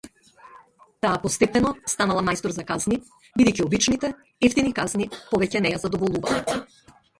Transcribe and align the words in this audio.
Таа 1.05 1.19
постепено 1.25 1.73
станала 1.95 2.23
мајстор 2.29 2.55
за 2.57 2.65
казни, 2.71 2.99
бидејќи 3.43 3.67
обичните, 3.67 4.13
евтините 4.51 4.81
казни 4.83 5.09
повеќе 5.21 5.65
на 5.67 5.77
ја 5.77 5.85
задоволувале. 5.87 6.61